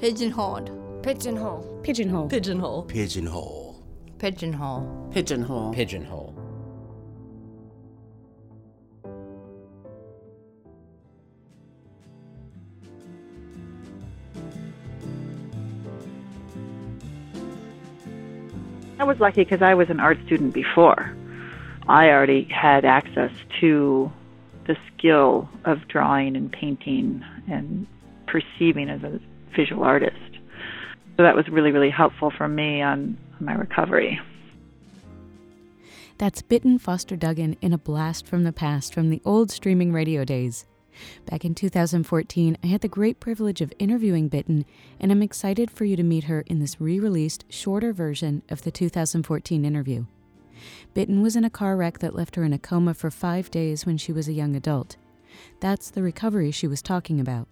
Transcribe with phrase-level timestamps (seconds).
[0.00, 0.70] Pigeonholed.
[1.02, 1.80] Pigeonhole.
[1.82, 2.28] Pigeonhole.
[2.28, 2.84] Pigeonhole.
[2.84, 3.82] Pigeonhole.
[4.20, 5.10] Pigeonhole.
[5.12, 5.74] Pigeonhole.
[5.74, 6.34] Pigeonhole.
[19.00, 21.12] I was lucky because I was an art student before.
[21.88, 24.12] I already had access to
[24.68, 27.88] the skill of drawing and painting and
[28.26, 29.18] perceiving as a
[29.56, 30.16] visual artist.
[31.16, 34.20] So that was really, really helpful for me on my recovery.
[36.18, 40.24] That's Bitten Foster Duggan in a blast from the past from the old streaming radio
[40.24, 40.66] days.
[41.26, 44.64] Back in 2014, I had the great privilege of interviewing Bitten,
[44.98, 48.62] and I'm excited for you to meet her in this re released, shorter version of
[48.62, 50.06] the 2014 interview.
[50.94, 53.86] Bitten was in a car wreck that left her in a coma for five days
[53.86, 54.96] when she was a young adult.
[55.60, 57.46] That's the recovery she was talking about.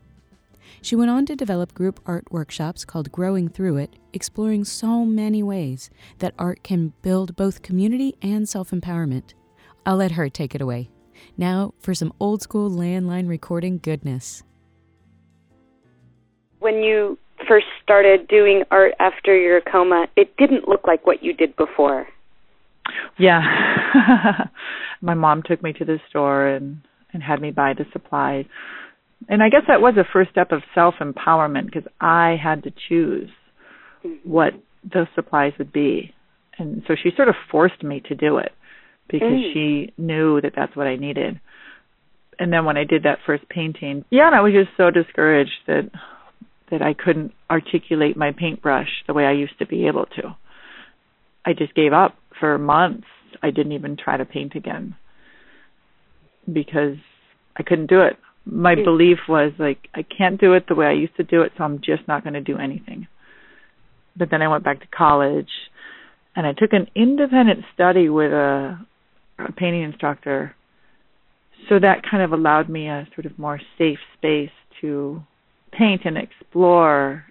[0.82, 5.42] She went on to develop group art workshops called Growing Through It, exploring so many
[5.42, 9.34] ways that art can build both community and self empowerment.
[9.84, 10.90] I'll let her take it away.
[11.36, 14.42] Now for some old school landline recording goodness.
[16.58, 21.32] When you first started doing art after your coma, it didn't look like what you
[21.32, 22.06] did before.
[23.18, 23.40] Yeah.
[25.00, 26.80] My mom took me to the store and
[27.12, 28.44] and had me buy the supplies.
[29.28, 33.30] And I guess that was a first step of self-empowerment because I had to choose
[34.24, 34.52] what
[34.84, 36.14] those supplies would be.
[36.58, 38.52] And so she sort of forced me to do it
[39.08, 39.52] because Mm.
[39.52, 41.40] she knew that that's what I needed.
[42.38, 45.58] And then when I did that first painting, yeah, and I was just so discouraged
[45.66, 45.90] that
[46.70, 50.36] that I couldn't articulate my paintbrush the way I used to be able to.
[51.44, 53.06] I just gave up for months.
[53.40, 54.96] I didn't even try to paint again
[56.52, 56.96] because
[57.56, 58.16] I couldn't do it.
[58.48, 58.84] My Mm.
[58.84, 61.64] belief was like I can't do it the way I used to do it, so
[61.64, 63.08] I'm just not going to do anything.
[64.16, 65.50] But then I went back to college
[66.34, 68.78] and I took an independent study with a,
[69.38, 70.54] a painting instructor.
[71.68, 75.22] So that kind of allowed me a sort of more safe space to
[75.72, 77.24] paint and explore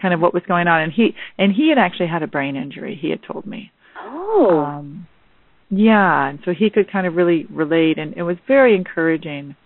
[0.00, 2.54] kind of what was going on and he and he had actually had a brain
[2.56, 4.60] injury he had told me Oh.
[4.64, 5.06] um
[5.70, 9.56] yeah and so he could kind of really relate and it was very encouraging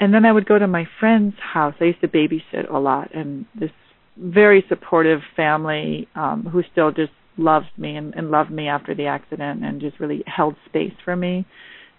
[0.00, 1.74] and then i would go to my friend's house.
[1.80, 3.70] I used to babysit a lot and this
[4.16, 9.06] very supportive family um who still just loved me and, and loved me after the
[9.06, 11.46] accident and just really held space for me.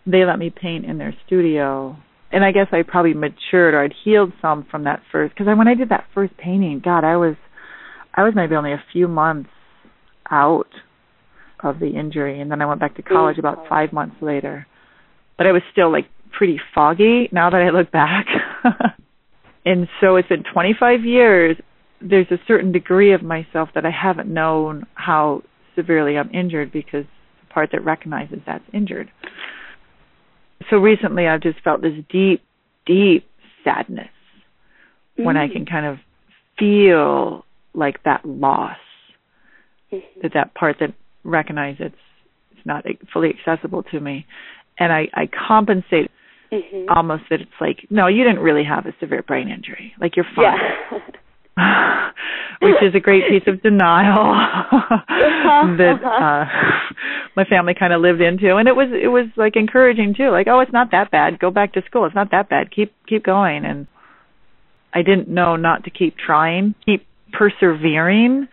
[0.05, 1.97] They let me paint in their studio.
[2.31, 5.67] And I guess I probably matured or I'd healed some from that first because when
[5.67, 7.35] I did that first painting, God, I was
[8.13, 9.49] I was maybe only a few months
[10.29, 10.69] out
[11.63, 14.65] of the injury, and then I went back to college about five months later.
[15.37, 18.25] But I was still like pretty foggy now that I look back.
[19.65, 21.57] and so it's been 25 years.
[22.01, 25.43] There's a certain degree of myself that I haven't known how
[25.75, 27.05] severely I'm injured because
[27.41, 29.11] the part that recognizes that's injured
[30.69, 32.43] so recently I've just felt this deep,
[32.85, 33.27] deep
[33.63, 34.09] sadness
[35.15, 35.53] when I mm-hmm.
[35.53, 35.97] can kind of
[36.57, 38.77] feel like that loss,
[39.91, 40.21] mm-hmm.
[40.21, 40.93] that that part that
[41.23, 41.95] recognizes it's
[42.51, 44.25] it's not fully accessible to me,
[44.77, 46.11] and I I compensate
[46.51, 46.85] Mhm.
[46.89, 50.25] almost that it's like no, you didn't really have a severe brain injury, like you're
[50.35, 50.57] fine.
[50.57, 50.99] Yeah.
[52.61, 54.33] which is a great piece of denial
[54.71, 56.07] that uh-huh.
[56.07, 56.45] uh
[57.35, 60.47] my family kind of lived into and it was it was like encouraging too like
[60.47, 63.23] oh it's not that bad go back to school it's not that bad keep keep
[63.23, 63.85] going and
[64.93, 68.47] i didn't know not to keep trying keep persevering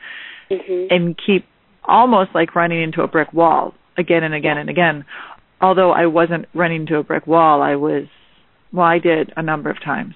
[0.51, 0.87] Mhm.
[0.91, 1.45] and keep
[1.85, 5.05] almost like running into a brick wall again and again and again
[5.61, 8.05] although i wasn't running into a brick wall i was
[8.73, 10.15] well i did a number of times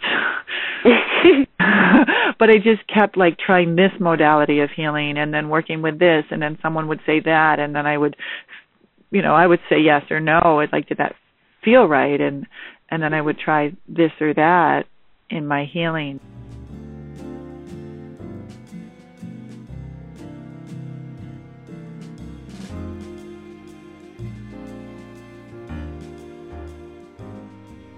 [2.39, 6.25] but I just kept like trying this modality of healing and then working with this
[6.31, 8.17] and then someone would say that and then I would
[9.13, 10.61] you know, I would say yes or no.
[10.61, 11.15] I'd like did that
[11.65, 12.47] feel right and
[12.91, 14.85] and then I would try this or that
[15.31, 16.21] in my healing.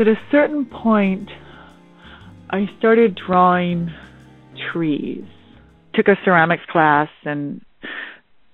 [0.01, 1.29] At a certain point
[2.51, 3.91] I started drawing
[4.73, 5.25] trees.
[5.95, 7.61] Took a ceramics class and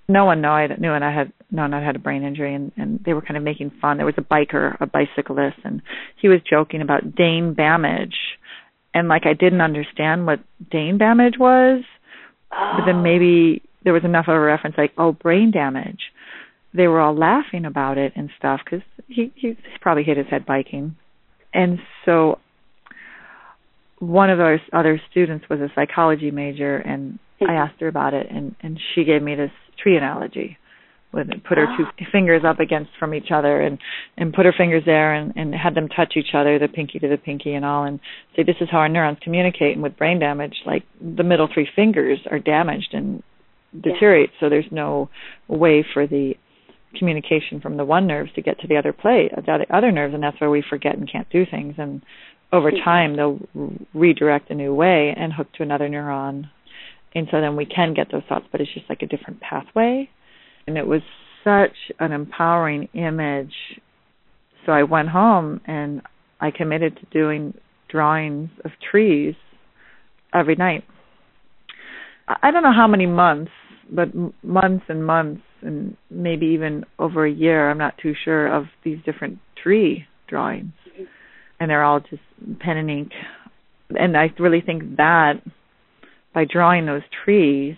[0.09, 2.73] no one knew I knew and I had known I had a brain injury and,
[2.77, 3.97] and they were kind of making fun.
[3.97, 5.83] There was a biker, a bicyclist, and
[6.21, 8.17] he was joking about Dane Bamage.
[8.93, 10.41] And like I didn't understand what
[10.71, 11.83] Dane Bamage was,
[12.51, 16.01] but then maybe there was enough of a reference like, oh, brain damage.
[16.75, 20.47] They were all laughing about it and stuff because he he probably hit his head
[20.47, 20.97] biking,
[21.53, 22.39] and so
[23.99, 27.51] one of our other students was a psychology major, and I Mhm.
[27.51, 30.57] asked her about it, and and she gave me this tree analogy,
[31.13, 32.05] with put her two Ah.
[32.11, 33.79] fingers up against from each other, and
[34.17, 37.09] and put her fingers there, and and had them touch each other, the pinky to
[37.09, 38.01] the pinky, and all, and
[38.35, 39.75] say this is how our neurons communicate.
[39.75, 43.23] And with brain damage, like the middle three fingers are damaged and
[43.79, 45.09] deteriorate, so there's no
[45.47, 46.37] way for the
[46.99, 50.23] communication from the one nerves to get to the other play the other nerves and
[50.23, 51.75] that's where we forget and can't do things.
[51.79, 52.03] And
[52.53, 52.83] over Mhm.
[52.85, 53.41] time they'll
[53.95, 56.49] redirect a new way and hook to another neuron.
[57.15, 60.09] And so then we can get those thoughts but it's just like a different pathway.
[60.67, 61.03] And it was
[61.45, 63.81] such an empowering image.
[64.67, 66.03] So i went home and
[66.41, 67.55] i committed to doing
[67.89, 69.35] drawings of trees
[70.33, 70.85] every night.
[72.43, 73.51] I don't know how many months,
[73.91, 74.09] but
[74.45, 77.71] months and months, and maybe even over a year.
[77.71, 80.73] I'm not too sure of these different tree drawings,
[81.59, 82.23] and they're all just
[82.61, 83.13] pen and ink.
[83.91, 85.35] And I really think that
[86.33, 87.77] by drawing those trees,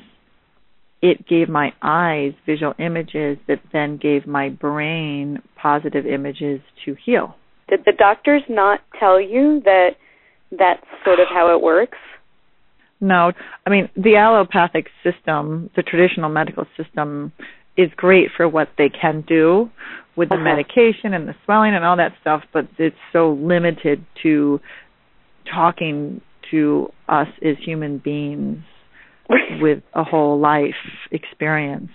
[1.00, 7.34] it gave my eyes visual images that then gave my brain positive images to heal.
[7.68, 9.90] Did the doctors not tell you that
[10.50, 11.98] that's sort of how it works?
[13.00, 13.32] No,
[13.66, 17.32] I mean the allopathic system, the traditional medical system,
[17.76, 19.70] is great for what they can do
[20.16, 20.44] with the Uh-huh.
[20.44, 24.60] medication and the swelling and all that stuff, but it's so limited to
[25.46, 26.20] talking
[26.50, 28.58] to us as human beings
[29.60, 30.74] with a whole life
[31.10, 31.90] experience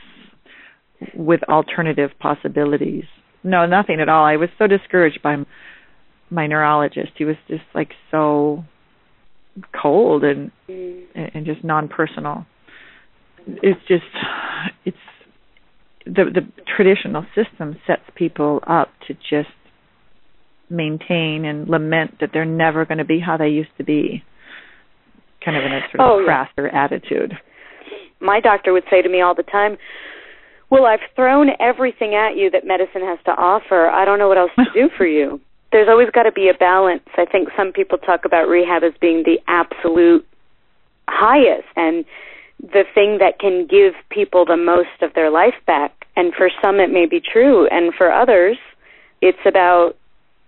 [1.14, 3.04] with alternative possibilities.
[3.44, 4.26] No, nothing at all.
[4.26, 5.46] I was so discouraged by
[6.32, 7.12] my neurologist.
[7.16, 8.66] He was just like so
[9.80, 11.04] cold and Mm.
[11.34, 12.46] and just non-personal.
[13.64, 14.04] It's just
[14.86, 14.98] it's
[16.08, 19.50] the the traditional system sets people up to just
[20.70, 24.24] maintain and lament that they're never going to be how they used to be.
[25.44, 26.26] Kind of in a sort of Oh, yeah.
[26.26, 27.34] crasser attitude.
[28.20, 29.78] My doctor would say to me all the time,
[30.70, 33.88] "Well, I've thrown everything at you that medicine has to offer.
[33.88, 35.40] I don't know what else to do for you."
[35.72, 37.04] There's always got to be a balance.
[37.18, 40.26] I think some people talk about rehab as being the absolute
[41.10, 42.06] highest and
[42.62, 45.94] the thing that can give people the most of their life back.
[46.18, 47.68] And for some, it may be true.
[47.68, 48.58] And for others,
[49.22, 49.94] it's about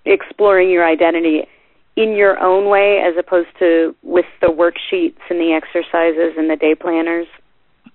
[0.04, 1.44] exploring your identity
[1.96, 6.56] in your own way as opposed to with the worksheets and the exercises and the
[6.56, 7.28] day planners.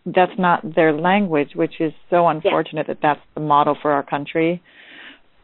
[0.06, 4.62] That's not their language, which is so unfortunate that that's the model for our country.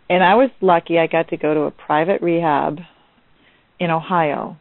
[0.08, 2.78] And I was lucky I got to go to a private rehab
[3.80, 4.56] in Ohio.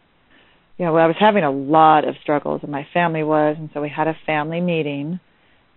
[0.80, 3.82] You know, I was having a lot of struggles and my family was, and so
[3.82, 5.20] we had a family meeting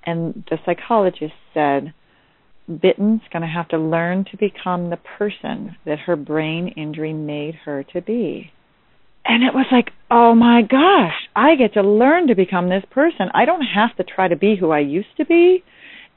[0.04, 1.94] and the psychologist said,
[2.70, 7.54] Bitten's going to have to learn to become the person that her brain injury made
[7.64, 8.52] her to be.
[9.24, 13.28] And it was like, oh my gosh, I get to learn to become this person.
[13.34, 15.62] I don't have to try to be who I used to be.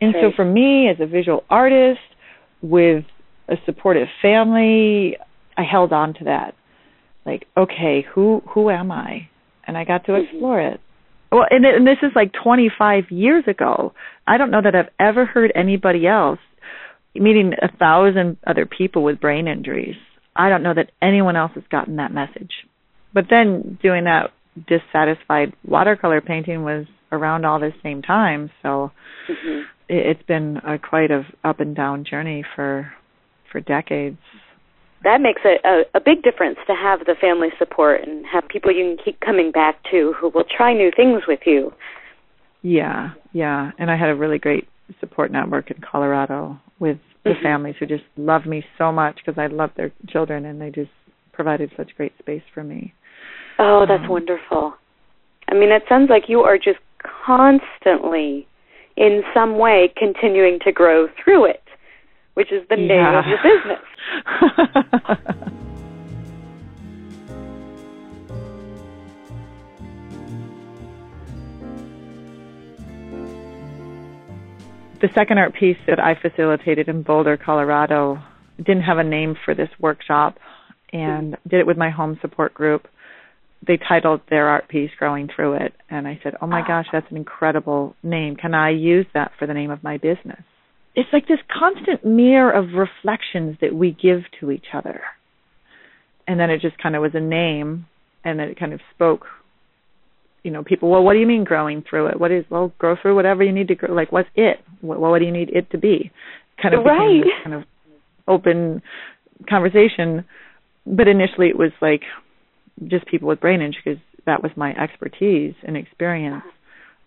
[0.02, 2.00] And so for me as a visual artist
[2.62, 3.06] with
[3.48, 5.18] a supportive family,
[5.58, 6.56] I held on to that.
[7.26, 9.30] Like, okay, who who am I?
[9.66, 10.24] And I got to Mhm.
[10.24, 10.80] explore it.
[11.36, 13.94] Well, and, and this is like 25 years ago.
[14.26, 16.40] I don't know that I've ever heard anybody else
[17.14, 19.96] meeting a thousand other people with brain injuries.
[20.34, 22.52] I don't know that anyone else has gotten that message.
[23.14, 24.32] But then doing that
[24.68, 28.92] dissatisfied watercolor painting was around all the same time, so
[29.27, 32.92] hmm it, it's been a quite a up and down journey for
[33.51, 34.18] for decades.
[35.06, 38.72] That makes a, a, a big difference to have the family support and have people
[38.72, 41.72] you can keep coming back to who will try new things with you.
[42.64, 44.68] Yeah, yeah, and I had a really great
[45.00, 47.44] support network in Colorado with the Mhm.
[47.44, 50.92] families who just loved me so much because I loved their children and they just
[51.34, 52.94] provided such great space for me.
[53.60, 54.76] Oh, that's Um, wonderful.
[55.50, 58.48] I mean, it sounds like you are just constantly,
[58.96, 61.62] in some way, continuing to grow through it,
[62.36, 63.80] which is the name of your business.
[75.01, 78.22] the second art piece that I facilitated in Boulder, Colorado,
[78.58, 80.38] didn't have a name for this workshop
[80.94, 81.50] and hmm.
[81.50, 82.88] did it with my home support group.
[83.65, 86.68] They titled their art piece Growing Through It and I said, "Oh my ah.
[86.68, 88.36] gosh, that's an incredible name.
[88.36, 90.44] Can I use that for the name of my business?"
[90.96, 95.02] It's like this constant mirror of reflections that we give to each other.
[96.28, 97.86] And then it just kind of was a name
[98.24, 99.25] and then it kind of spoke
[100.44, 102.96] you know people well what do you mean growing through it what is well grow
[103.02, 105.70] through whatever you need to grow like what's it what, what do you need it
[105.72, 106.12] to be
[106.62, 107.24] kind of Right.
[107.44, 107.64] kind of
[108.28, 108.84] open
[109.50, 110.24] conversation
[110.86, 112.02] but initially it was like
[112.88, 116.44] just people with brain injury because that was my expertise and experience.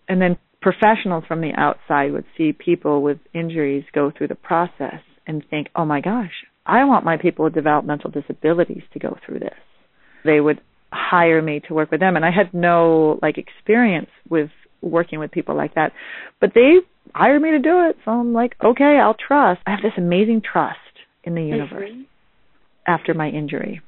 [0.07, 5.01] And then professionals from the outside would see people with injuries go through the process
[5.25, 6.31] and think, oh my gosh,
[6.65, 9.57] I want my people with developmental disabilities to go through this.
[10.25, 10.61] They would
[10.91, 14.49] hire me to work with them and I had no like experience with
[14.81, 15.93] working with people like that.
[16.41, 16.77] But they
[17.13, 17.97] hired me to do it.
[18.05, 19.61] So I'm like, okay, I'll trust.
[19.65, 20.77] I have this amazing trust
[21.23, 22.01] in the universe mm-hmm.
[22.87, 23.81] after my injury.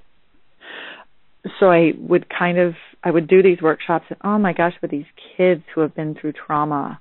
[1.60, 2.74] So I would kind of
[3.04, 5.06] I would do these workshops and oh my gosh, with these
[5.38, 7.00] kids who have been through trauma.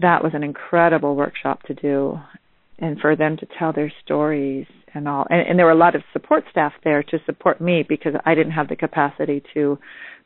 [0.00, 2.18] That was an incredible workshop to do
[2.78, 5.94] and for them to tell their stories and all and, and there were a lot
[5.94, 9.78] of support staff there to support me because I didn't have the capacity to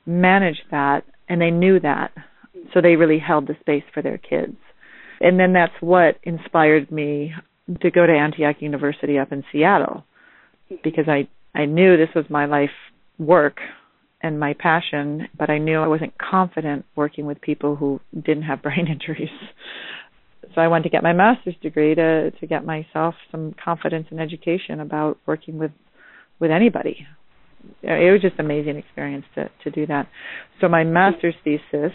[0.07, 2.13] manage that and they knew that
[2.73, 4.57] so they really held the space for their kids.
[5.21, 7.33] And then that's what inspired me
[7.83, 10.05] to go to Antioch University up in Seattle
[10.83, 12.71] because I I knew this was my life
[13.19, 13.59] work
[14.21, 18.63] and my passion, but I knew I wasn't confident working with people who didn't have
[18.63, 19.29] brain injuries.
[20.55, 24.21] So I went to get my master's degree to to get myself some confidence and
[24.21, 25.73] education about working with
[26.41, 27.07] with anybody.
[27.83, 30.09] It was just an amazing experience to to do that.
[30.61, 31.93] So my master's thesis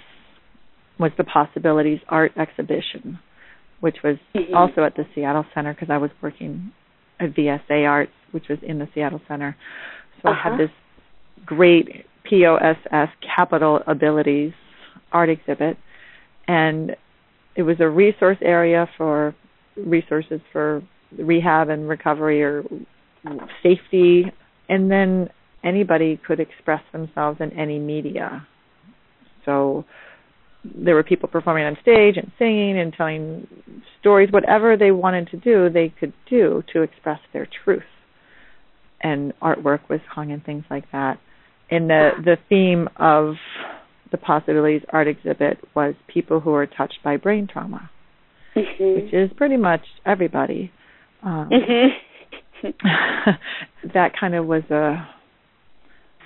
[0.99, 3.19] was the Possibilities Art Exhibition,
[3.79, 4.53] which was mm-hmm.
[4.53, 6.71] also at the Seattle Center because I was working
[7.19, 9.55] at VSA Arts, which was in the Seattle Center.
[10.21, 10.39] So uh-huh.
[10.39, 10.63] I had uh-huh.
[10.63, 14.53] this great POSS Capital Abilities
[15.11, 15.77] art exhibit,
[16.47, 16.95] and
[17.55, 19.35] it was a resource area for
[19.77, 20.81] resources for
[21.19, 22.63] rehab and recovery or
[23.61, 24.25] safety,
[24.67, 25.29] and then
[25.63, 28.45] anybody could express themselves in any media.
[29.45, 29.85] So
[30.63, 33.47] there were people performing on stage and singing and telling
[33.99, 37.83] stories whatever they wanted to do they could do to express their truth.
[39.01, 41.19] And artwork was hung and things like that
[41.73, 43.35] and the the theme of
[44.11, 47.89] the possibilities art exhibit was people who are touched by brain trauma
[48.55, 48.83] mm-hmm.
[48.95, 50.71] which is pretty much everybody
[51.23, 52.69] um, mm-hmm.
[53.93, 55.07] that kind of was a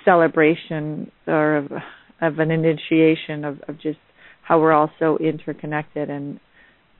[0.04, 1.72] celebration or of,
[2.20, 3.98] of an initiation of, of just
[4.42, 6.40] how we're all so interconnected and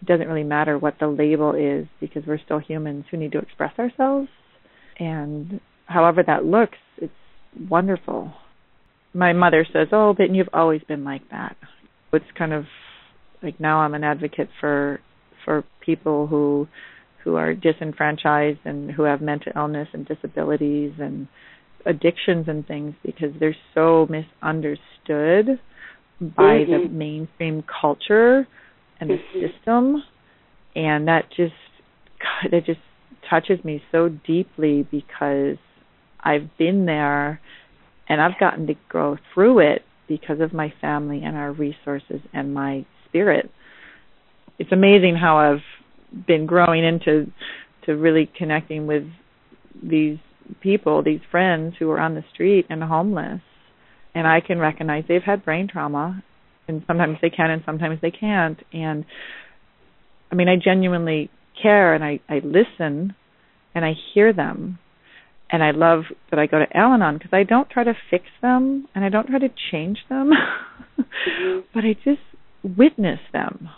[0.00, 3.38] it doesn't really matter what the label is because we're still humans who need to
[3.38, 4.28] express ourselves
[4.98, 7.12] and however that looks it's
[7.68, 8.32] wonderful
[9.14, 11.56] my mother says oh but you've always been like that
[12.12, 12.64] it's kind of
[13.42, 15.00] like now i'm an advocate for
[15.44, 16.66] for people who
[17.24, 21.28] who are disenfranchised and who have mental illness and disabilities and
[21.86, 25.58] addictions and things because they're so misunderstood
[26.20, 26.72] by mm-hmm.
[26.72, 28.46] the mainstream culture
[29.00, 29.46] and the mm-hmm.
[29.46, 30.02] system
[30.74, 31.52] and that just
[32.18, 32.80] God, that just
[33.28, 35.56] touches me so deeply because
[36.20, 37.40] I've been there
[38.08, 42.54] and I've gotten to grow through it because of my family and our resources and
[42.54, 43.50] my spirit.
[44.58, 47.30] It's amazing how I've been growing into
[47.84, 49.04] to really connecting with
[49.82, 50.18] these
[50.60, 53.40] people, these friends who are on the street and homeless.
[54.14, 56.22] And I can recognize they've had brain trauma
[56.66, 58.58] and sometimes they can and sometimes they can't.
[58.72, 59.04] And
[60.32, 61.30] I mean I genuinely
[61.62, 63.14] care and I I listen
[63.74, 64.78] and I hear them
[65.50, 68.86] and I love that I go to Al-Anon because I don't try to fix them
[68.94, 70.30] and I don't try to change them
[71.74, 72.20] but I just
[72.62, 73.68] witness them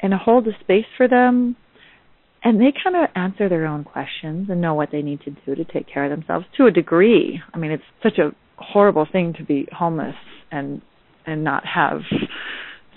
[0.00, 1.56] and hold a space for them
[2.42, 5.54] and they kind of answer their own questions and know what they need to do
[5.54, 7.40] to take care of themselves to a degree.
[7.52, 10.14] I mean, it's such a horrible thing to be homeless
[10.50, 10.80] and
[11.26, 12.00] and not have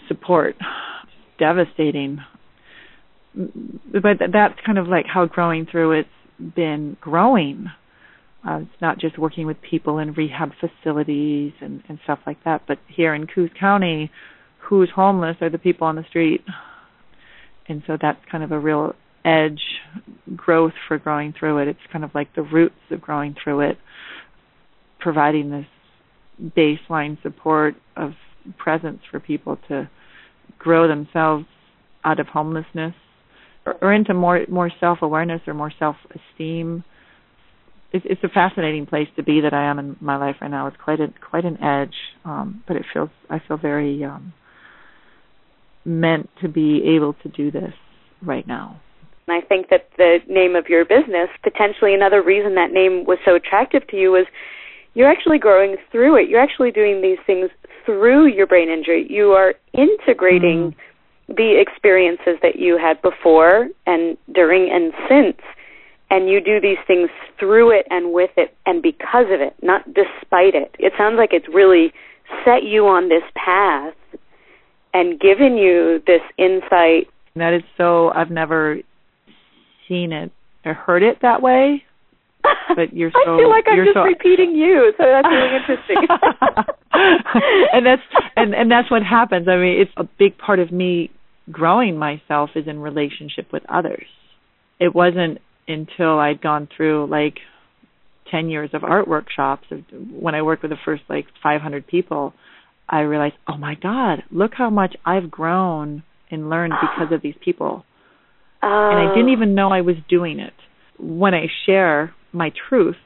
[0.08, 0.56] support.
[1.40, 2.20] Devastating.
[3.36, 7.68] But that's kind of like how growing through it's been growing.
[8.48, 12.62] Uh, it's not just working with people in rehab facilities and, and stuff like that,
[12.68, 14.12] but here in Coos County,
[14.58, 16.44] who's homeless are the people on the street.
[17.68, 19.62] And so that's kind of a real edge
[20.36, 21.68] growth for growing through it.
[21.70, 23.78] It's kind of like the roots of growing through it
[25.04, 25.66] providing this
[26.58, 28.14] baseline support of
[28.58, 29.88] presence for people to
[30.58, 31.46] grow themselves
[32.06, 32.94] out of homelessness
[33.66, 36.84] or, or into more more self awareness or more self esteem.
[37.94, 40.68] It's, it's a fascinating place to be that I am in my life right now.
[40.68, 41.96] It's quite a quite an edge,
[42.26, 44.34] um, but it feels I feel very um,
[45.86, 47.74] meant to be able to do this
[48.22, 48.82] right now.
[49.28, 53.20] And I think that the name of your business, potentially another reason that name was
[53.24, 54.26] so attractive to you was
[54.96, 56.30] you're actually growing through it.
[56.30, 57.50] You're actually doing these things
[57.86, 59.08] through your brain injury.
[59.10, 60.76] You are integrating mm.
[61.28, 65.42] the experiences that you had before and during and since
[66.10, 69.84] and you do these things through it and with it and because of it, not
[69.86, 70.76] despite it.
[70.80, 71.92] It sounds like it's really
[72.46, 73.94] set you on this path
[74.94, 77.08] and given you this insight.
[77.36, 78.78] That is so, I've never
[79.88, 80.32] seen it
[80.66, 81.84] or heard it that way.
[82.76, 83.36] But you're so.
[83.36, 86.08] I feel like I'm just so, repeating you, so that's really interesting.
[87.74, 88.02] and that's
[88.36, 89.48] and and that's what happens.
[89.48, 91.12] I mean, it's a big part of me
[91.52, 94.06] growing myself is in relationship with others.
[94.80, 97.36] It wasn't until I'd gone through like
[98.32, 102.34] 10 years of art workshops when I worked with the first like 500 people,
[102.90, 107.36] I realized, "Oh my god, look how much I've grown and learned because of these
[107.44, 107.86] people."
[108.62, 108.90] Oh.
[108.92, 110.54] And I didn't even know I was doing it.
[110.98, 112.98] When I share my truth,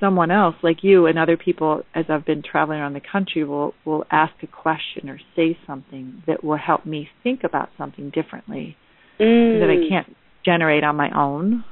[0.00, 3.74] someone else like you and other people as I've been traveling around the country will
[3.84, 8.76] will ask a question or say something that will help me think about something differently
[9.20, 9.60] mm.
[9.60, 11.64] that I can't generate on my own.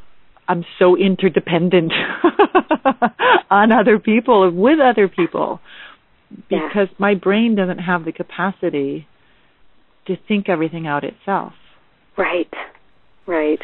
[0.49, 1.93] I'm so interdependent
[3.51, 5.61] on other people with other people
[6.49, 6.99] because yeah.
[6.99, 9.09] my brain doesn't have the capacity
[10.07, 11.53] to think everything out itself.
[12.17, 12.53] Right.
[13.27, 13.61] Right.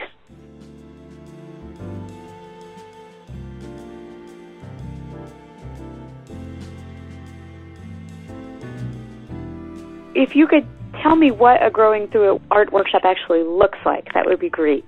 [10.14, 10.66] If you could
[11.02, 14.84] tell me what a growing through art workshop actually looks like, that would be great.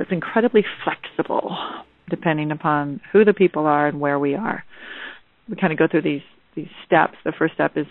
[0.00, 1.56] It's incredibly flexible
[2.08, 4.64] depending upon who the people are and where we are.
[5.48, 6.22] We kind of go through these
[6.56, 7.14] these steps.
[7.24, 7.86] The first step is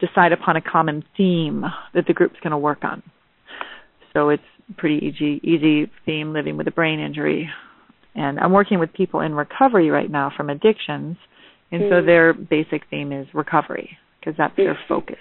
[0.00, 3.02] decide upon a common theme that the group's going to work on.
[4.12, 4.42] So it's
[4.76, 7.48] pretty easy easy theme living with a brain injury.
[8.14, 11.16] And I'm working with people in recovery right now from addictions,
[11.70, 11.90] and mm.
[11.90, 15.16] so their basic theme is recovery because that's their focus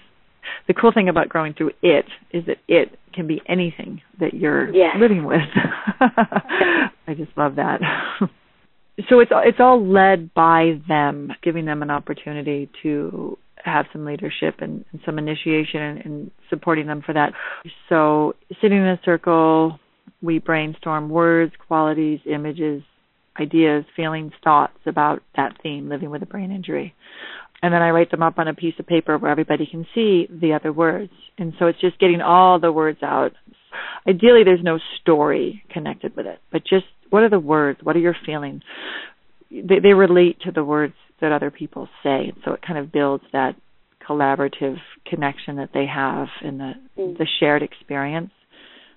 [0.67, 4.73] the cool thing about growing through it is that it can be anything that you're
[4.73, 4.95] yes.
[4.99, 5.39] living with.
[5.99, 7.81] I just love that.
[9.09, 14.55] so it's it's all led by them, giving them an opportunity to have some leadership
[14.59, 17.33] and, and some initiation and, and supporting them for that.
[17.89, 19.79] So sitting in a circle,
[20.21, 22.81] we brainstorm words, qualities, images,
[23.39, 26.95] ideas, feelings, thoughts about that theme, living with a brain injury
[27.61, 30.27] and then I write them up on a piece of paper where everybody can see
[30.29, 31.11] the other words.
[31.37, 33.33] And so it's just getting all the words out.
[34.07, 37.79] Ideally, there's no story connected with it, but just what are the words?
[37.83, 38.63] What are your feelings?
[39.51, 43.23] They, they relate to the words that other people say, so it kind of builds
[43.31, 43.55] that
[44.09, 47.17] collaborative connection that they have in the mm.
[47.17, 48.31] the shared experience.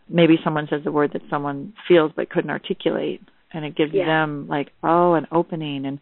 [0.08, 3.20] Maybe someone says a word that someone feels but couldn't articulate,
[3.52, 4.06] and it gives yeah.
[4.06, 5.98] them like oh an opening and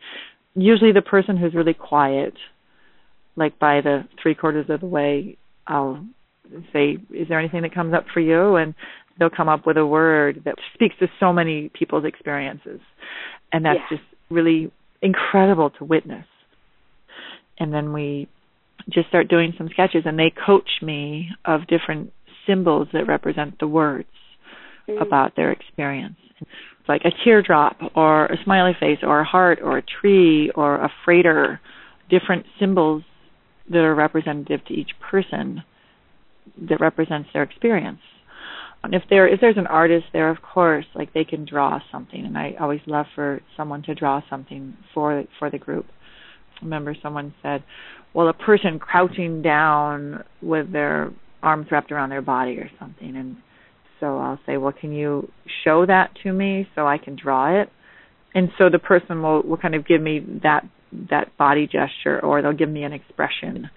[0.55, 2.35] usually the person who's really quiet
[3.37, 6.05] like by the three quarters of the way I'll
[6.73, 8.57] say, Is there anything that comes up for you?
[8.57, 8.75] And
[9.19, 12.81] they'll come up with a word that speaks to so many people's experiences.
[13.53, 13.99] And that's yeah.
[13.99, 16.27] just really incredible to witness.
[17.59, 18.29] And then we
[18.91, 22.13] just start doing some sketches and they coach me of different
[22.47, 24.09] symbols that represent the words
[24.89, 25.01] mm-hmm.
[25.01, 26.17] about their experience.
[26.41, 30.77] It's like a teardrop or a smiley face or a heart or a tree or
[30.77, 31.61] a freighter,
[32.11, 33.05] different symbols
[33.73, 35.63] that are representative to each person
[36.69, 38.01] that represents their experience.
[38.85, 42.25] And if there if there's an artist there, of course, like they can draw something,
[42.25, 45.87] and I always love for someone to draw something for for the group.
[46.61, 47.63] I remember someone said,
[48.13, 53.37] "Well, a person crouching down with their arms wrapped around their body or something," and
[54.01, 55.31] so I'll say, "Well, can you
[55.65, 57.71] show that to me so I can draw it?"
[58.35, 60.67] And so the person will will kind of give me that
[61.11, 63.71] that body gesture or they'll give me an expression.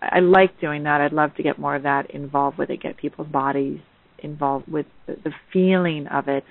[0.00, 1.00] I like doing that.
[1.00, 3.80] I'd love to get more of that involved with it, get people's bodies
[4.18, 6.44] involved with the, feeling of it.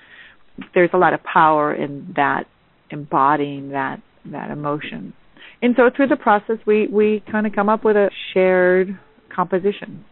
[0.74, 2.44] There's a lot of power in that
[2.90, 5.14] embodying that that emotion.
[5.62, 8.98] And so through the process we we kind of come up with a shared
[9.34, 10.04] composition.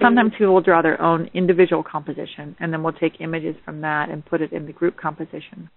[0.00, 4.10] Sometimes people will draw their own individual composition and then we'll take images from that
[4.10, 5.70] and put it in the group composition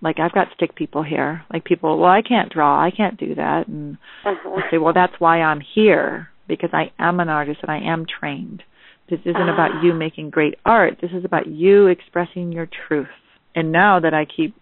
[0.00, 1.42] like I've got stick people here.
[1.52, 4.50] Like people, well, I can't draw, I can't do that, and uh-huh.
[4.56, 8.06] I say, well, that's why I'm here because I am an artist and I am
[8.06, 8.62] trained.
[9.10, 9.52] This isn't uh-huh.
[9.52, 10.98] about you making great art.
[11.00, 13.08] This is about you expressing your truth.
[13.54, 14.54] And now that I keep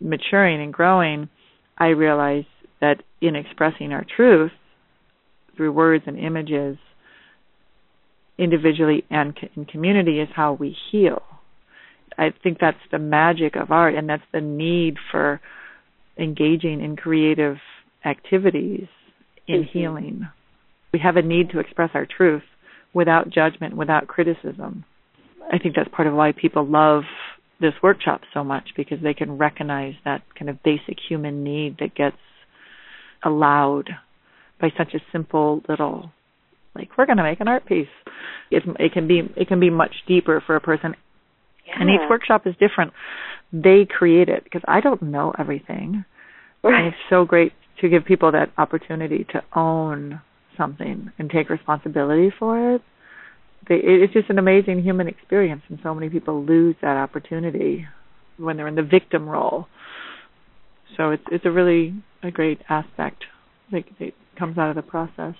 [0.00, 1.28] maturing and growing,
[1.76, 2.44] I realize
[2.80, 4.52] that in expressing our truth
[5.56, 6.78] through words and images,
[8.38, 11.22] individually and in community, is how we heal
[12.18, 15.40] I think that's the magic of art, and that's the need for
[16.18, 17.56] engaging in creative
[18.04, 18.86] activities
[19.48, 19.78] in mm-hmm.
[19.78, 20.28] healing.
[20.92, 22.42] We have a need to express our truth
[22.94, 24.84] without judgment, without criticism.
[25.52, 27.02] I think that's part of why people love
[27.60, 31.94] this workshop so much because they can recognize that kind of basic human need that
[31.94, 32.16] gets
[33.24, 33.88] allowed
[34.60, 36.10] by such a simple little
[36.74, 37.86] like we're going to make an art piece
[38.50, 40.94] it it can be it can be much deeper for a person
[41.66, 41.74] yeah.
[41.80, 42.92] and each workshop is different.
[43.52, 46.04] They create it because i don't know everything.
[46.62, 46.78] Right.
[46.78, 50.20] and it's so great to give people that opportunity to own
[50.56, 52.82] something and take responsibility for it.
[53.68, 57.86] They, it's just an amazing human experience and so many people lose that opportunity
[58.36, 59.66] when they're in the victim role.
[60.96, 63.24] So it's it's a really a great aspect
[63.70, 65.34] that, that comes out of the process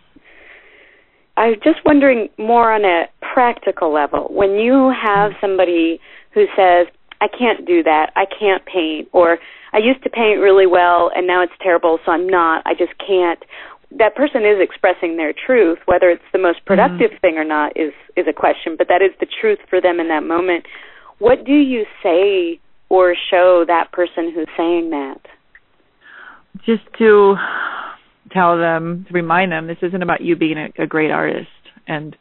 [1.43, 4.29] I'm just wondering more on a practical level.
[4.31, 5.99] When you have somebody
[6.33, 6.87] who says,
[7.21, 9.39] I can't do that, I can't paint, or
[9.73, 12.93] I used to paint really well and now it's terrible, so I'm not, I just
[13.05, 13.43] can't.
[13.91, 15.81] That person is expressing their truth.
[15.87, 17.21] Whether it's the most productive mm-hmm.
[17.21, 20.09] thing or not is is a question, but that is the truth for them in
[20.09, 20.65] that moment.
[21.19, 25.21] What do you say or show that person who's saying that?
[26.65, 27.35] Just to
[28.33, 31.49] tell them, to remind them, this isn't about you being a, a great artist,
[31.87, 32.17] and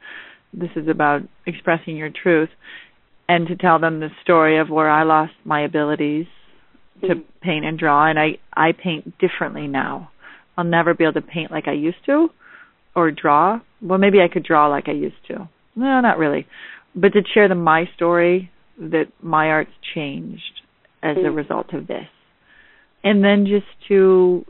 [0.53, 2.49] this is about expressing your truth,
[3.27, 6.25] and to tell them the story of where I lost my abilities
[7.01, 7.21] to mm-hmm.
[7.41, 10.11] paint and draw, and I I paint differently now.
[10.57, 12.27] I'll never be able to paint like I used to,
[12.95, 13.59] or draw.
[13.81, 15.49] Well, maybe I could draw like I used to.
[15.75, 16.45] No, not really.
[16.93, 20.61] But to share them my story that my art's changed
[21.01, 21.27] as mm-hmm.
[21.27, 22.07] a result of this,
[23.03, 24.45] and then just to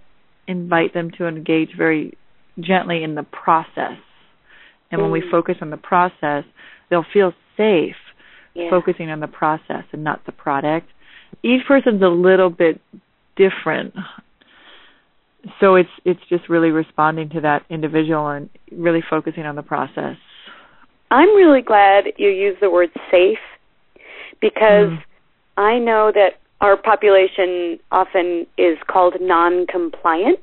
[0.51, 2.17] invite them to engage very
[2.59, 3.97] gently in the process.
[4.91, 5.31] And when we mm.
[5.31, 6.43] focus on the process,
[6.89, 7.95] they'll feel safe
[8.53, 8.69] yeah.
[8.69, 10.87] focusing on the process and not the product.
[11.43, 12.81] Each person's a little bit
[13.35, 13.93] different.
[15.59, 20.17] So it's it's just really responding to that individual and really focusing on the process.
[21.09, 23.39] I'm really glad you used the word safe
[24.39, 25.03] because mm.
[25.57, 30.39] I know that our population often is called non-compliant.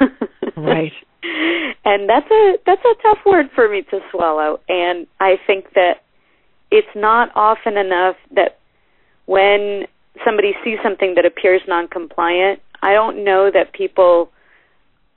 [0.56, 0.92] right.
[1.84, 6.02] And that's a that's a tough word for me to swallow and I think that
[6.70, 8.58] it's not often enough that
[9.26, 9.84] when
[10.24, 14.30] somebody sees something that appears non-compliant, I don't know that people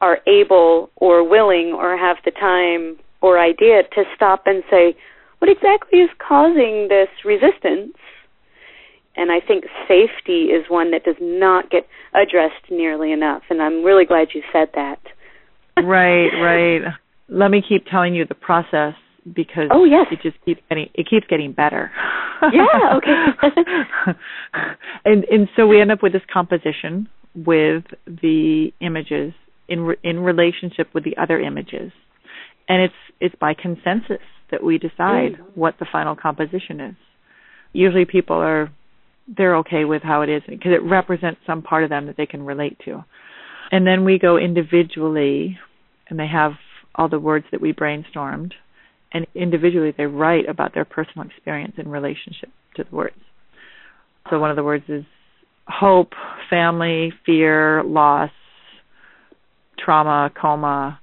[0.01, 4.95] are able or willing or have the time or idea to stop and say,
[5.39, 7.95] what exactly is causing this resistance?
[9.15, 13.43] And I think safety is one that does not get addressed nearly enough.
[13.49, 14.99] And I'm really glad you said that.
[15.83, 16.81] right, right.
[17.29, 18.93] Let me keep telling you the process
[19.33, 21.91] because oh yes, it just keeps getting it keeps getting better.
[22.53, 22.97] yeah.
[22.97, 24.13] Okay.
[25.05, 29.33] and and so we end up with this composition with the images
[29.67, 31.91] in re, in relationship with the other images,
[32.69, 35.45] and it's it's by consensus that we decide mm.
[35.55, 36.95] what the final composition is.
[37.73, 38.71] Usually, people are
[39.27, 42.25] they're okay with how it is because it represents some part of them that they
[42.25, 43.03] can relate to.
[43.71, 45.57] And then we go individually,
[46.09, 46.53] and they have
[46.93, 48.51] all the words that we brainstormed,
[49.11, 53.15] and individually they write about their personal experience in relationship to the words.
[54.29, 55.03] So one of the words is
[55.67, 56.11] hope,
[56.49, 58.31] family, fear, loss,
[59.83, 60.99] trauma, coma,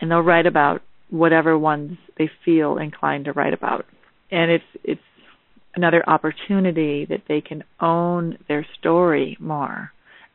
[0.00, 3.84] and they'll write about whatever ones they feel inclined to write about.
[4.30, 5.00] And it's it's
[5.74, 9.92] another opportunity that they can own their story more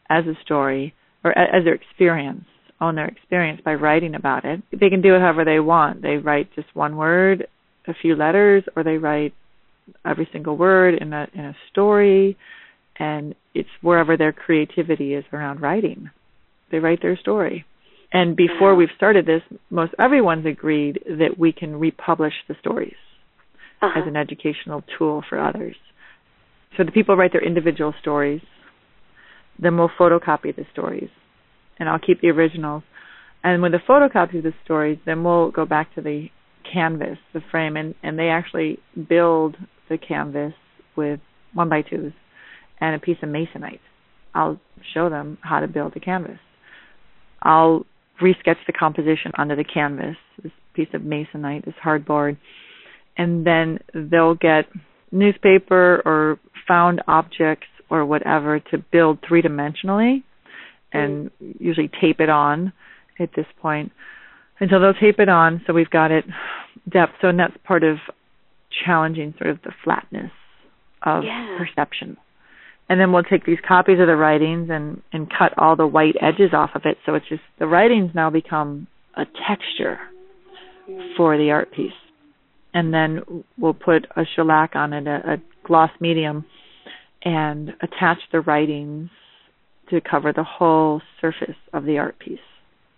[0.10, 2.46] as a story or as their experience
[2.80, 4.62] own their experience by writing about it.
[4.72, 6.02] They can do it however they want.
[6.02, 7.48] They write just one word
[7.88, 9.34] a few letters or they write
[10.06, 12.38] every single word in a in a story
[13.00, 16.10] and it's wherever their creativity is around writing.
[16.70, 17.66] They write their story.
[18.12, 22.96] And before we've started this most everyone's agreed that we can republish the stories
[23.82, 24.00] uh-huh.
[24.00, 25.76] as an educational tool for others.
[26.76, 28.42] So the people write their individual stories,
[29.60, 31.10] then we'll photocopy the stories,
[31.80, 32.84] and I'll keep the originals.
[33.44, 36.28] And with the photocopy of the stories, then we'll go back to the
[36.72, 39.56] canvas, the frame, and, and they actually build
[39.90, 40.54] the canvas
[40.96, 41.20] with
[41.54, 42.12] one by twos
[42.80, 43.80] and a piece of masonite.
[44.36, 44.60] I'll
[44.94, 46.40] show them how to build a canvas.
[47.42, 47.86] I'll
[48.22, 52.38] resketch the composition onto the canvas, this piece of masonite, this hardboard,
[53.18, 54.66] and then they'll get
[55.12, 60.24] newspaper or found objects or whatever to build three dimensionally
[60.94, 62.74] and usually tape it on
[63.20, 63.92] at this point.
[64.60, 66.26] And so they'll tape it on so we've got it
[66.90, 67.14] depth.
[67.22, 67.98] So and that's part of
[68.86, 70.32] challenging sort of the flatness
[71.04, 71.58] of yeah.
[71.58, 72.18] perception.
[72.90, 76.16] And then we'll take these copies of the writings and, and cut all the white
[76.22, 80.00] edges off of it so it's just the writings now become a texture
[81.18, 81.92] for the art piece
[82.74, 86.46] and then we'll put a shellac on it, a, a gloss medium,
[87.24, 89.10] and attach the writings
[89.90, 92.40] to cover the whole surface of the art piece.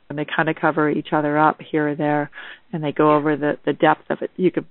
[0.09, 2.31] And they kind of cover each other up here or there,
[2.73, 4.31] and they go over the the depth of it.
[4.37, 4.65] You could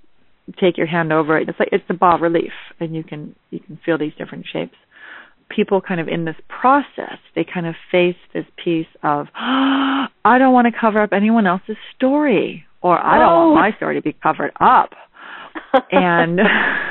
[0.59, 1.47] take your hand over it.
[1.47, 4.75] It's like it's a bas relief, and you can you can feel these different shapes.
[5.49, 10.37] People kind of in this process, they kind of face this piece of, oh, I
[10.37, 13.49] don't want to cover up anyone else's story, or I don't Oh.
[13.51, 14.91] want my story to be covered up.
[15.91, 16.39] and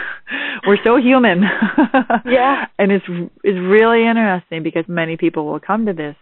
[0.66, 1.42] we're so human.
[2.26, 2.66] Yeah.
[2.78, 3.04] And it's
[3.42, 6.16] it's really interesting because many people will come to this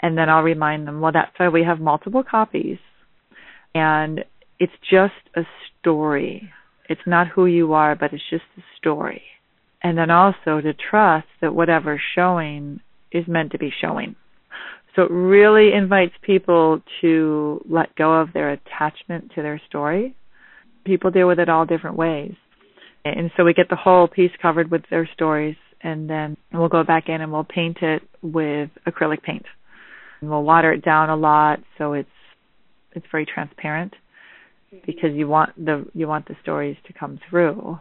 [0.00, 2.78] and then I'll remind them, well that's why we have multiple copies.
[3.74, 4.24] And
[4.58, 5.42] it's just a
[5.80, 6.50] story.
[6.88, 9.22] It's not who you are, but it's just a story.
[9.82, 14.14] And then also to trust that whatever's showing is meant to be showing.
[14.94, 20.14] So it really invites people to let go of their attachment to their story.
[20.84, 22.34] People deal with it all different ways.
[23.04, 26.84] And so we get the whole piece covered with their stories and then we'll go
[26.84, 29.44] back in and we'll paint it with acrylic paint.
[30.20, 32.08] And we'll water it down a lot so it's
[32.94, 33.94] it's very transparent
[34.86, 37.78] because you want the you want the stories to come through.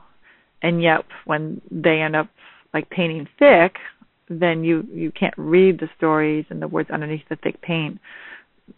[0.63, 2.29] And yet when they end up
[2.73, 3.73] like painting thick,
[4.39, 7.99] then you you can't read the stories and the words underneath the thick paint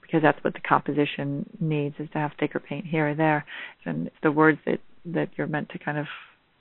[0.01, 3.45] because that's what the composition needs is to have thicker paint here or there.
[3.85, 6.07] And the words that that you're meant to kind of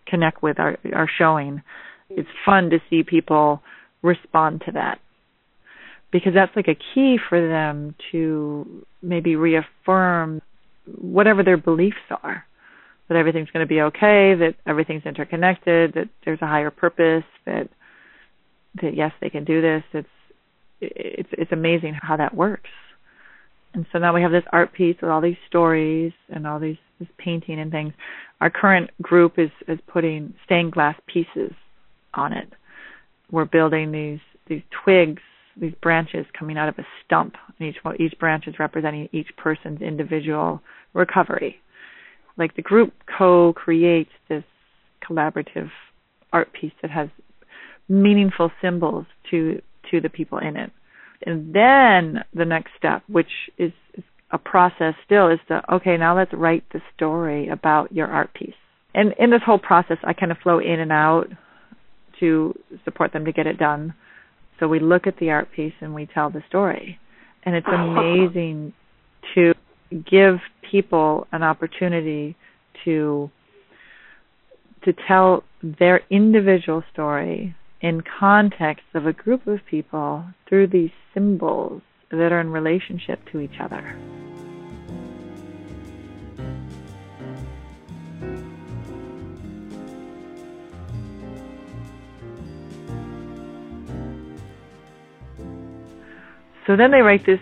[0.06, 1.62] connect with are are showing.
[2.10, 3.62] It's fun to see people
[4.02, 5.00] respond to that
[6.10, 10.42] because that's like a key for them to maybe reaffirm
[11.00, 12.44] whatever their beliefs are
[13.08, 17.68] that everything's going to be okay that everything's interconnected that there's a higher purpose that
[18.80, 19.82] that yes they can do this.
[19.92, 20.08] It's
[20.80, 22.70] it's it's amazing how that works.
[23.74, 26.76] And so now we have this art piece with all these stories and all these
[26.98, 27.92] this painting and things.
[28.40, 31.52] Our current group is is putting stained glass pieces
[32.14, 32.52] on it.
[33.30, 35.22] We're building these these twigs
[35.60, 37.34] these branches coming out of a stump.
[37.58, 40.60] And each each branch is representing each person's individual
[40.94, 41.56] recovery.
[42.36, 44.44] Like the group co-creates this
[45.06, 45.70] collaborative
[46.32, 47.08] art piece that has
[47.88, 50.70] meaningful symbols to to the people in it.
[51.24, 56.16] And then the next step, which is, is a process still, is to okay, now
[56.16, 58.54] let's write the story about your art piece.
[58.94, 61.28] And in this whole process, I kind of flow in and out
[62.20, 63.94] to support them to get it done.
[64.60, 66.98] So we look at the art piece and we tell the story.
[67.44, 68.72] And it's amazing
[69.34, 69.54] to
[69.92, 70.36] give
[70.70, 72.36] people an opportunity
[72.84, 73.30] to
[74.84, 81.82] to tell their individual story in context of a group of people through these symbols
[82.10, 83.96] that are in relationship to each other.
[96.66, 97.40] So then they write this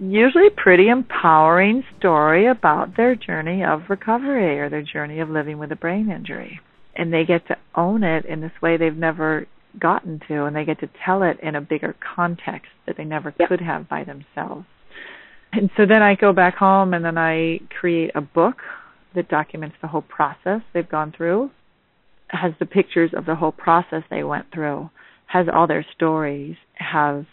[0.00, 5.70] usually pretty empowering story about their journey of recovery or their journey of living with
[5.70, 6.60] a brain injury.
[6.96, 9.46] And they get to own it in this way they've never
[9.78, 13.34] gotten to, and they get to tell it in a bigger context that they never
[13.38, 13.48] Yep.
[13.48, 14.66] could have by themselves.
[15.52, 18.62] And so then I go back home and then I create a book
[19.14, 21.50] that documents the whole process they've gone through,
[22.28, 24.90] has the pictures of the whole process they went through,
[25.26, 27.24] has all their stories, has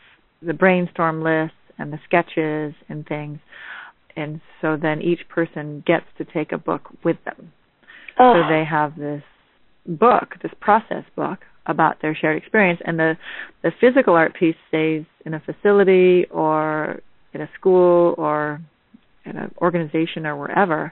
[0.41, 3.39] the brainstorm lists and the sketches and things.
[4.15, 7.51] And so then each person gets to take a book with them.
[8.19, 9.23] Oh, So they have this
[9.85, 13.13] book, this process book about their shared experience and the
[13.61, 16.99] the physical art piece stays in a facility or
[17.33, 18.61] in a school or
[19.25, 20.91] in an organization or wherever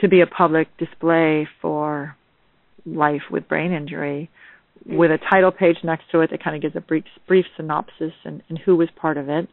[0.00, 2.16] to be a public display for
[2.84, 4.28] life with brain injury
[4.86, 8.12] with a title page next to it that kind of gives a brief brief synopsis
[8.24, 9.48] and, and who was part of it.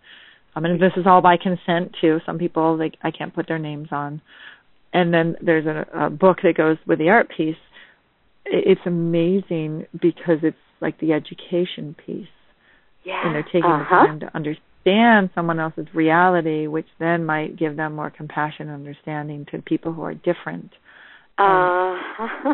[0.55, 2.19] Um, and this is all by consent too.
[2.25, 4.21] Some people I can't put their names on.
[4.93, 7.57] And then there's a, a book that goes with the art piece.
[8.45, 12.27] It's amazing because it's like the education piece,
[13.03, 13.25] yeah.
[13.25, 14.05] and they're taking the uh-huh.
[14.07, 19.45] time to understand someone else's reality, which then might give them more compassion and understanding
[19.51, 20.71] to people who are different,
[21.39, 22.53] Uh-huh.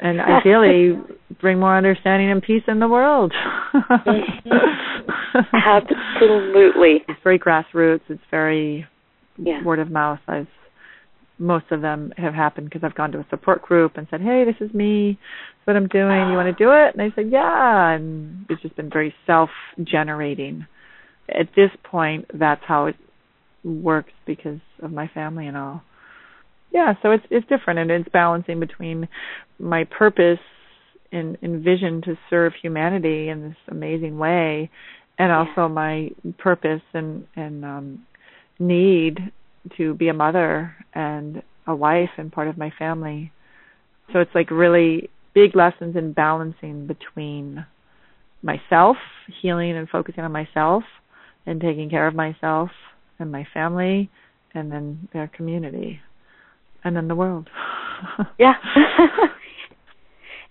[0.00, 0.92] and ideally
[1.40, 3.32] bring more understanding and peace in the world.
[5.52, 7.02] Absolutely.
[7.08, 8.02] it's very grassroots.
[8.08, 8.86] It's very
[9.36, 9.62] Yeah.
[9.64, 10.20] word of mouth.
[10.28, 10.46] I've
[11.38, 14.44] most of them have happened because I've gone to a support group and said, "Hey,
[14.44, 15.18] this is me.
[15.64, 16.30] What I'm doing.
[16.30, 20.66] You want to do it?" And they said, "Yeah." And it's just been very self-generating.
[21.28, 22.96] At this point, that's how it
[23.64, 25.82] works because of my family and all.
[26.70, 29.08] Yeah, so it's it's different and it's balancing between
[29.58, 30.40] my purpose
[31.12, 34.70] and vision to serve humanity in this amazing way
[35.18, 38.06] and also my purpose and and um
[38.58, 39.32] need
[39.76, 43.32] to be a mother and a wife and part of my family.
[44.12, 47.66] So it's like really big lessons in balancing between
[48.42, 48.96] myself
[49.40, 50.84] healing and focusing on myself
[51.46, 52.70] and taking care of myself
[53.18, 54.10] and my family
[54.54, 56.00] and then their community
[56.84, 57.48] and then the world.
[58.38, 58.54] Yeah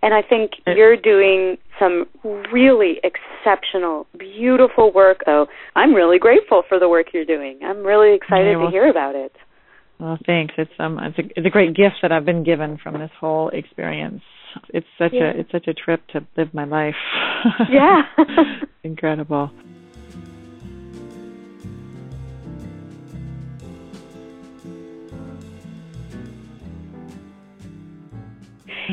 [0.03, 2.05] And I think you're doing some
[2.51, 5.21] really exceptional, beautiful work.
[5.27, 7.59] Oh, I'm really grateful for the work you're doing.
[7.63, 9.31] I'm really excited well, to hear about it.
[10.01, 10.55] Well, thanks.
[10.57, 13.47] It's um, it's a, it's a great gift that I've been given from this whole
[13.47, 14.21] experience.
[14.73, 15.31] It's such yeah.
[15.31, 16.95] a it's such a trip to live my life.
[17.71, 18.01] Yeah.
[18.83, 19.51] Incredible.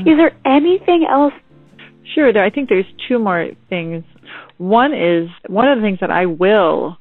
[0.06, 1.34] Is there anything else?
[2.14, 2.36] Sure.
[2.42, 4.04] I think there's two more things.
[4.58, 6.96] One is one of the things that I will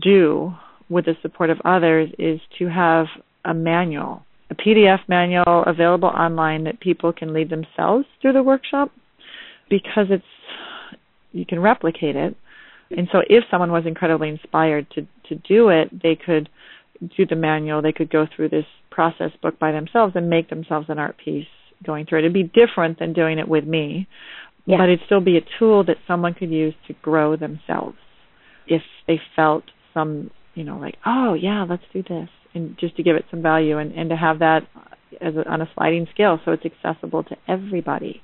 [0.00, 0.52] do
[0.88, 3.06] with the support of others is to have
[3.44, 8.90] a manual, a PDF manual available online that people can lead themselves through the workshop
[9.70, 10.24] because it's
[11.32, 12.36] you can replicate it.
[12.90, 16.48] And so if someone was incredibly inspired to to do it, they could
[17.16, 20.86] do the manual, they could go through this process book by themselves and make themselves
[20.88, 21.46] an art piece
[21.84, 22.22] going through it.
[22.22, 24.08] It'd be different than doing it with me,
[24.66, 24.78] yeah.
[24.78, 27.96] but it'd still be a tool that someone could use to grow themselves
[28.66, 33.02] if they felt some, you know, like, oh yeah, let's do this, and just to
[33.02, 34.62] give it some value and and to have that
[35.20, 38.22] as a, on a sliding scale, so it's accessible to everybody.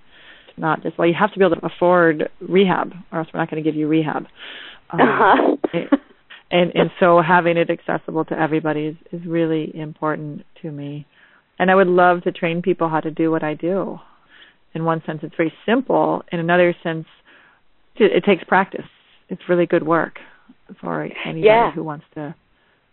[0.48, 3.40] It's not just well, you have to be able to afford rehab, or else we're
[3.40, 4.26] not going to give you rehab.
[4.92, 5.96] Um, uh-huh.
[6.50, 11.06] and and so having it accessible to everybody is is really important to me
[11.60, 13.98] and I would love to train people how to do what I do.
[14.74, 16.22] In one sense, it's very simple.
[16.32, 17.04] In another sense,
[17.96, 18.86] it, it takes practice.
[19.28, 20.14] It's really good work
[20.80, 21.70] for anybody yeah.
[21.70, 22.34] who wants to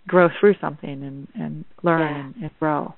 [0.05, 2.25] grow through something and, and learn yeah.
[2.25, 2.93] and, and grow.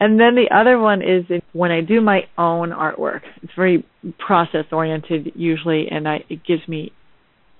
[0.00, 3.20] And then the other one is when I do my own artwork.
[3.42, 3.84] It's very
[4.18, 6.90] process oriented usually, and I, it gives me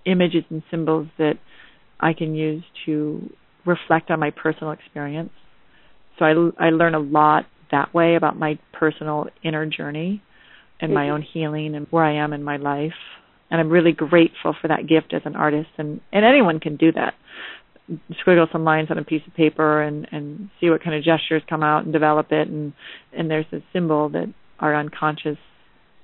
[0.07, 1.35] images and symbols that
[2.01, 3.31] I can use to
[3.67, 5.31] reflect on my personal experience
[6.23, 10.23] so I, I learn a lot that way about my personal inner journey
[10.81, 10.95] and mm-hmm.
[10.95, 12.93] my own healing and where I am in my life.
[13.51, 16.93] And I'm really grateful for that gift as an artist and, and anyone can do
[16.93, 17.15] that.
[18.25, 21.43] Squiggle some lines on a piece of paper and, and see what kind of gestures
[21.49, 22.73] come out and develop it and
[23.13, 25.37] and there's a symbol that our unconscious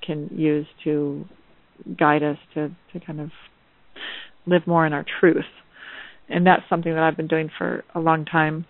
[0.04, 1.24] can use to
[1.98, 3.30] guide us to, to kind of
[4.46, 5.44] live more in our truth.
[6.28, 8.66] And that's something that I've been doing for a long time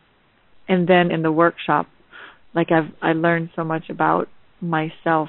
[0.68, 1.87] and then in the workshop
[2.54, 4.28] like i've i learned so much about
[4.61, 5.28] myself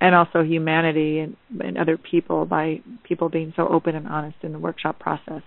[0.00, 4.52] and also humanity and, and other people by people being so open and honest in
[4.52, 5.42] the workshop process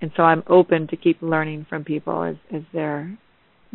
[0.00, 3.16] and so i'm open to keep learning from people as as they're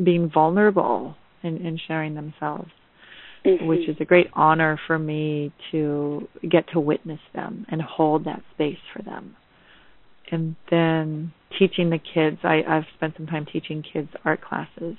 [0.04, 2.70] being vulnerable and, and sharing themselves
[3.46, 3.66] mm-hmm.
[3.66, 8.42] which is a great honor for me to get to witness them and hold that
[8.54, 9.36] space for them
[10.32, 12.38] and then teaching the kids.
[12.44, 14.98] I, I've spent some time teaching kids art classes,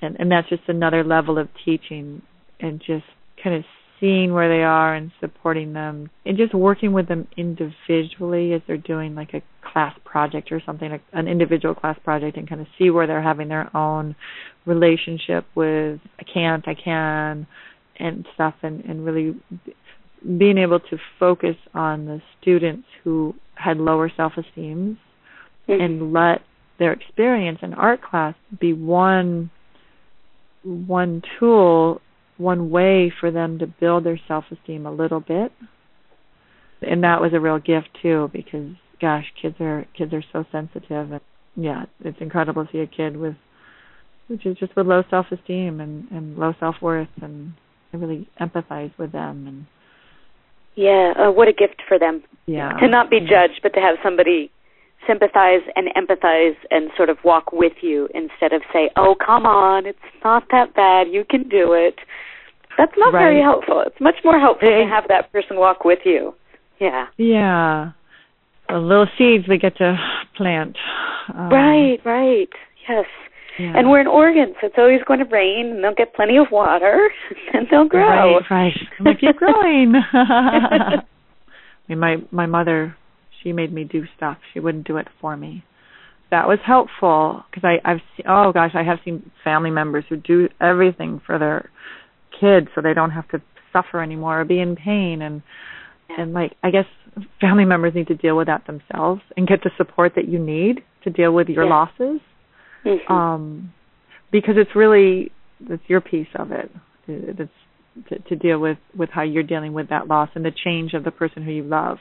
[0.00, 2.22] and and that's just another level of teaching
[2.60, 3.04] and just
[3.42, 3.64] kind of
[4.02, 8.76] seeing where they are and supporting them and just working with them individually as they're
[8.76, 12.66] doing like a class project or something like an individual class project and kind of
[12.76, 14.16] see where they're having their own
[14.66, 17.46] relationship with I can't, I can
[17.96, 19.36] and stuff and, and really
[20.38, 24.98] being able to focus on the students who had lower self esteem
[25.68, 25.80] mm-hmm.
[25.80, 26.42] and let
[26.78, 29.50] their experience in art class be one
[30.62, 32.00] one tool
[32.36, 35.52] one way for them to build their self esteem a little bit
[36.80, 41.12] and that was a real gift too because gosh kids are kids are so sensitive
[41.12, 41.20] and
[41.56, 43.34] yeah it's incredible to see a kid with
[44.28, 47.52] which is just with low self esteem and and low self worth and
[47.92, 49.66] I really empathize with them and
[50.74, 52.22] yeah, uh, what a gift for them.
[52.46, 52.72] Yeah.
[52.78, 54.50] To not be judged, but to have somebody
[55.06, 59.86] sympathize and empathize and sort of walk with you instead of say, "Oh, come on,
[59.86, 61.08] it's not that bad.
[61.08, 61.98] You can do it."
[62.78, 63.20] That's not right.
[63.20, 63.82] very helpful.
[63.86, 66.34] It's much more helpful to have that person walk with you.
[66.80, 67.06] Yeah.
[67.16, 67.92] Yeah.
[68.68, 69.96] The little seeds we get to
[70.36, 70.76] plant.
[71.34, 72.48] Um, right, right.
[72.88, 73.06] Yes.
[73.58, 73.72] Yeah.
[73.76, 76.46] And we're in Oregon, so it's always going to rain, and they'll get plenty of
[76.50, 77.10] water,
[77.52, 78.38] and they'll grow.
[78.38, 78.72] Right, right.
[78.98, 79.94] And they keep growing.
[80.12, 81.02] I
[81.88, 82.96] mean, my my mother,
[83.42, 84.38] she made me do stuff.
[84.52, 85.64] She wouldn't do it for me.
[86.30, 90.16] That was helpful because I I've seen, oh gosh, I have seen family members who
[90.16, 91.68] do everything for their
[92.40, 93.42] kids, so they don't have to
[93.72, 95.42] suffer anymore or be in pain and
[96.18, 96.84] and like I guess
[97.40, 100.82] family members need to deal with that themselves and get the support that you need
[101.04, 101.70] to deal with your Yeah.
[101.70, 102.20] losses.
[102.84, 103.12] Mm-hmm.
[103.12, 103.72] Um
[104.30, 105.30] because it's really
[105.68, 106.70] it's your piece of it.
[107.06, 107.52] It- It's
[108.08, 111.04] to, to deal with with how you're dealing with that loss and the change of
[111.04, 111.98] the person who you love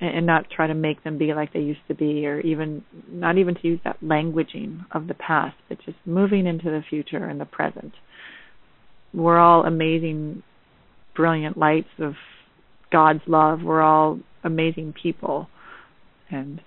[0.00, 2.82] and, and not try to make them be like they used to be or even
[3.08, 7.24] not even to use that languaging of the past but just moving into the future
[7.24, 7.92] and the present
[9.14, 10.42] we're all amazing
[11.14, 12.14] brilliant lights of
[12.92, 15.48] god's love we're all amazing people
[16.30, 16.60] and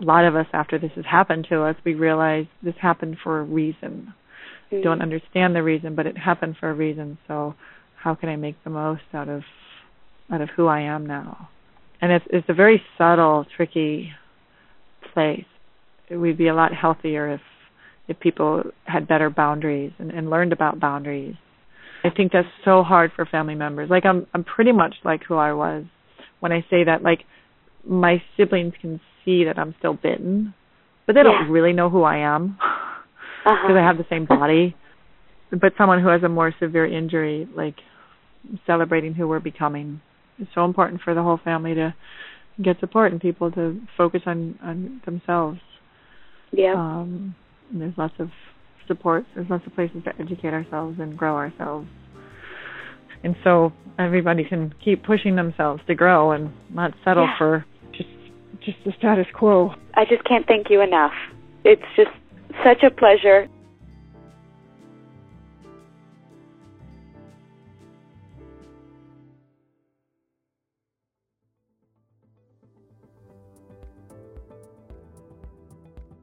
[0.00, 3.40] a lot of us after this has happened to us we realize this happened for
[3.40, 4.14] a reason
[4.74, 4.82] Mm-hmm.
[4.82, 7.18] don't understand the reason, but it happened for a reason.
[7.28, 7.54] So
[8.02, 9.42] how can I make the most out of
[10.30, 11.48] out of who I am now?
[12.00, 14.10] And it's it's a very subtle, tricky
[15.12, 15.44] place.
[16.10, 17.40] We'd be a lot healthier if
[18.08, 21.36] if people had better boundaries and, and learned about boundaries.
[22.04, 23.90] I think that's so hard for family members.
[23.90, 25.84] Like I'm I'm pretty much like who I was
[26.40, 27.20] when I say that like
[27.86, 30.54] my siblings can see that I'm still bitten,
[31.06, 32.58] but they don't really know who I am
[33.46, 33.56] Uh-huh.
[33.68, 34.74] because I have the same body.
[35.50, 37.76] But someone who has a more severe injury, like
[38.66, 40.00] celebrating who we're becoming,
[40.38, 41.94] is so important for the whole family to
[42.62, 45.58] get support and people to focus on on themselves.
[46.52, 46.74] yeah.
[46.74, 47.34] Um,
[47.70, 48.30] and there's lots of
[48.88, 49.24] support.
[49.34, 51.86] There's lots of places to educate ourselves and grow ourselves.
[53.22, 57.38] And so everybody can keep pushing themselves to grow and not settle Yeah.
[57.38, 57.64] for
[58.64, 59.74] just just the status quo.
[59.94, 61.12] I just can't thank you enough.
[61.64, 62.10] It's just
[62.62, 63.48] such a pleasure.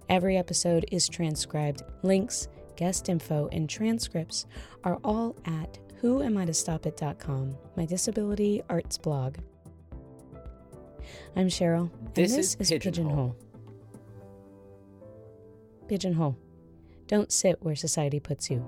[0.09, 1.83] Every episode is transcribed.
[2.03, 4.45] Links, guest info, and transcripts
[4.83, 9.37] are all at whoamitostopit.com, my disability arts blog.
[11.35, 12.91] I'm Cheryl, This this, is is Pigeonhole.
[12.91, 13.35] Pigeonhole.
[15.87, 16.37] Pigeonhole.
[17.07, 18.65] Don't sit where society puts you.